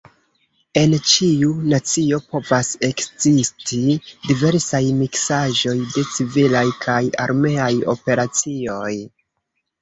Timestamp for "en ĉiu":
0.79-1.49